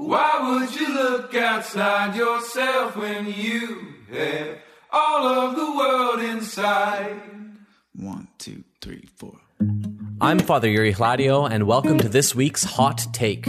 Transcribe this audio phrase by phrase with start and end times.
[0.00, 4.58] Why would you look outside yourself when you have
[4.92, 7.20] all of the world inside?
[7.96, 9.40] One, two, three, four.
[10.20, 13.48] I'm Father Yuri Hladio, and welcome to this week's Hot Take.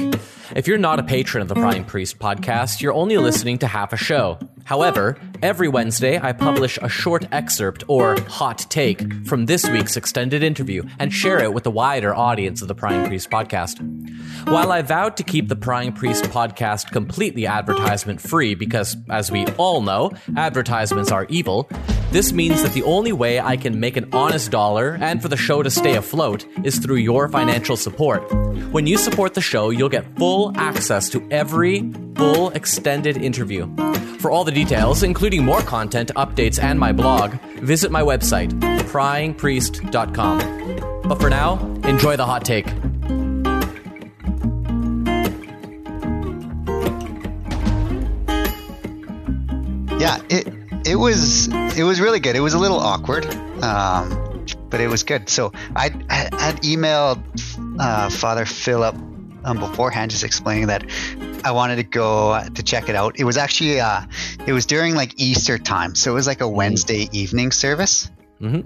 [0.55, 3.93] If you're not a patron of the Prying Priest podcast, you're only listening to half
[3.93, 4.39] a show.
[4.63, 10.41] However, every Wednesday I publish a short excerpt or hot take from this week's extended
[10.41, 13.79] interview and share it with the wider audience of the Prying Priest podcast.
[14.45, 19.45] While I vowed to keep the Prying Priest podcast completely advertisement free because, as we
[19.57, 21.69] all know, advertisements are evil,
[22.11, 25.37] this means that the only way I can make an honest dollar and for the
[25.37, 28.21] show to stay afloat is through your financial support.
[28.71, 33.71] When you support the show, you'll get full access to every full extended interview.
[34.19, 38.49] For all the details, including more content, updates, and my blog, visit my website,
[38.89, 41.01] pryingpriest.com.
[41.07, 42.65] But for now, enjoy the hot take.
[49.99, 50.47] Yeah, it
[50.85, 52.35] it was it was really good.
[52.37, 53.25] It was a little awkward,
[53.61, 55.27] um, but it was good.
[55.27, 57.21] So I I had emailed
[57.79, 58.95] uh, Father Philip
[59.43, 60.85] um, beforehand, just explaining that
[61.43, 63.19] I wanted to go to check it out.
[63.19, 64.03] It was actually uh,
[64.47, 68.09] it was during like Easter time, so it was like a Wednesday evening service.
[68.41, 68.65] Mhm.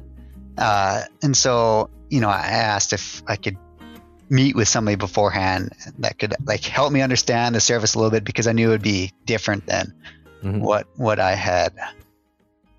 [0.55, 3.57] Uh, and so you know, I asked if I could
[4.29, 8.23] meet with somebody beforehand that could like help me understand the service a little bit
[8.23, 9.93] because I knew it would be different than
[10.43, 10.59] Mhm.
[10.59, 11.73] what what I had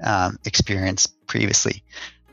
[0.02, 1.82] um, experienced previously.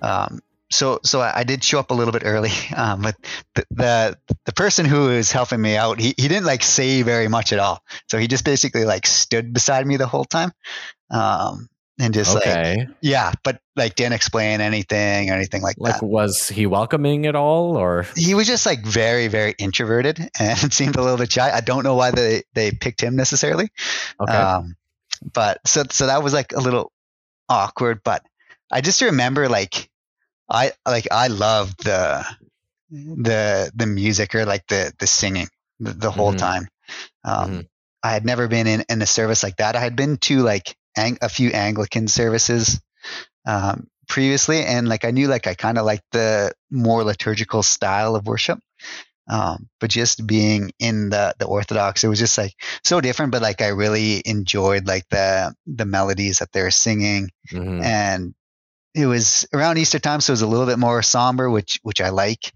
[0.01, 3.15] Um, so so I, I did show up a little bit early, um, but
[3.55, 7.27] the, the the person who was helping me out, he, he didn't like say very
[7.27, 7.83] much at all.
[8.09, 10.51] So he just basically like stood beside me the whole time,
[11.09, 11.67] um,
[11.99, 16.05] and just like yeah, but like didn't explain anything or anything like, Like, that.
[16.05, 20.95] was he welcoming at all, or He was just like very very introverted and seemed
[20.95, 21.51] a little bit shy.
[21.51, 23.69] I don't know why they they picked him necessarily.
[24.19, 24.33] okay?
[24.33, 24.75] Um,
[25.21, 26.91] but so so that was like a little
[27.49, 28.23] awkward, but
[28.71, 29.89] I just remember like
[30.49, 32.25] I like I loved the
[32.89, 35.47] the the music or like the the singing
[35.79, 36.37] the, the whole Mhm.
[36.37, 36.67] time.
[37.23, 37.67] Um, Mhm.
[38.03, 39.75] I had never been in, in a service like that.
[39.75, 42.81] I had been to like ang- a few Anglican services
[43.45, 48.15] um, previously, and like I knew like I kind of liked the more liturgical style
[48.15, 48.59] of worship.
[49.29, 53.31] Um, but just being in the the Orthodox, it was just like so different.
[53.31, 57.83] But like I really enjoyed like the the melodies that they were singing, Mhm.
[57.83, 58.33] and
[58.93, 62.01] it was around Easter time, so it was a little bit more somber, which which
[62.01, 62.51] I like.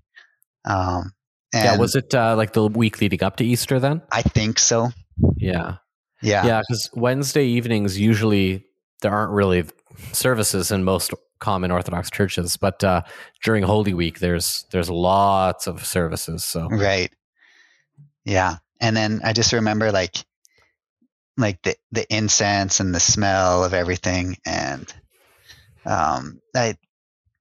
[0.66, 1.14] Um,
[1.54, 4.02] and yeah, was it uh, like the week leading up to Easter then?
[4.12, 4.90] I think so.
[5.38, 5.78] Yeah.
[6.22, 6.46] Yeah.
[6.46, 8.66] Yeah, because Wednesday evenings usually
[9.02, 9.66] there aren't really
[10.12, 13.02] services in most common Orthodox churches, but uh,
[13.44, 16.44] during Holy Week there's there's lots of services.
[16.44, 17.12] So Right.
[18.24, 18.58] Yeah.
[18.82, 20.16] And then I just remember like
[21.38, 24.94] like the the incense and the smell of everything and
[25.86, 26.78] um I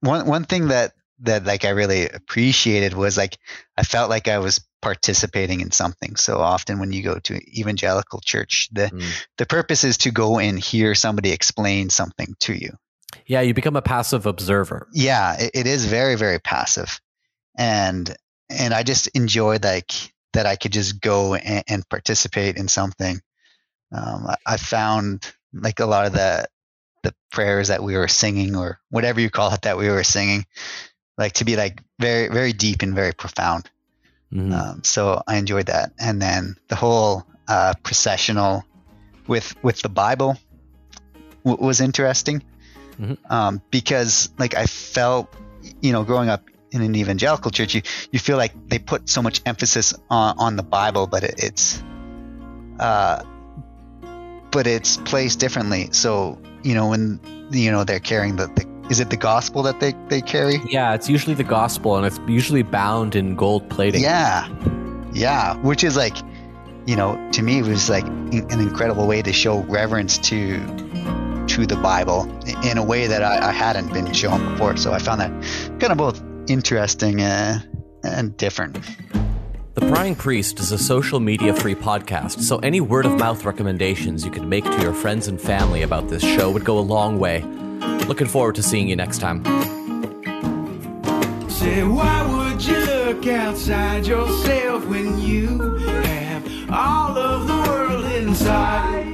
[0.01, 3.37] one one thing that that like I really appreciated was like
[3.77, 6.15] I felt like I was participating in something.
[6.15, 9.25] So often when you go to evangelical church, the Mm.
[9.37, 12.71] the purpose is to go and hear somebody explain something to you.
[13.25, 14.87] Yeah, you become a passive observer.
[14.93, 16.99] yeah it, it is very very passive.
[17.57, 18.15] And
[18.49, 19.91] and i just enjoyed like
[20.33, 23.21] that i could just go and, and participate in something.
[23.91, 26.47] Um, I, I found like a lot of the
[27.03, 30.45] the prayers that we were singing or whatever you call it that we were singing
[31.17, 33.69] like to be like very very deep and very profound.
[34.33, 34.51] Mhm.
[34.53, 35.91] um, so i enjoyed that.
[35.99, 38.63] And then the whole uh, processional
[39.27, 40.37] with with the bible
[41.45, 42.43] w- was interesting
[42.99, 43.17] Mhm.
[43.29, 45.33] um, because like i felt
[45.81, 49.21] you know growing up in an evangelical church you, you feel like they put so
[49.21, 51.81] much emphasis on, on the bible but it, it's
[52.79, 53.23] uh,
[54.51, 57.19] but it's placed differently so you know when
[57.51, 60.93] you know they're carrying the, the is it the gospel that they, they carry Yeah,
[60.93, 64.03] it's usually the gospel, and it's usually bound in gold plating.
[64.03, 64.47] Yeah.
[65.11, 65.57] Yeah.
[65.57, 66.15] Which is like,
[66.85, 70.59] you know, to me, it was like an incredible way to show reverence to
[71.55, 72.23] to the Bible
[72.65, 74.75] in a way that I, I hadn't been shown before.
[74.75, 75.31] So I found that
[75.79, 77.61] kind of both interesting uh,
[78.03, 78.77] and different.
[79.75, 84.25] The Prying Priest is a social media free podcast, so any word of mouth recommendations
[84.25, 87.19] you could make to your friends and family about this show would go a long
[87.19, 87.41] way.
[88.05, 89.45] Looking forward to seeing you next time.
[91.49, 99.04] Say, why would you look outside yourself when you have all of the world inside?